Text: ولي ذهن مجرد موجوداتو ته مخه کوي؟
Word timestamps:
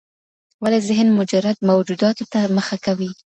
ولي 0.61 0.79
ذهن 0.87 1.07
مجرد 1.19 1.55
موجوداتو 1.69 2.23
ته 2.31 2.39
مخه 2.57 2.77
کوي؟ 2.85 3.09